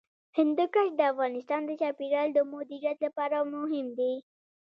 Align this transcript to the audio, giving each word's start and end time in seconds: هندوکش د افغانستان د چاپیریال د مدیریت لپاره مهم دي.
هندوکش 0.37 0.87
د 0.95 0.99
افغانستان 1.11 1.61
د 1.65 1.71
چاپیریال 1.81 2.29
د 2.33 2.39
مدیریت 2.53 2.97
لپاره 3.05 3.37
مهم 3.53 3.87
دي. 3.99 4.13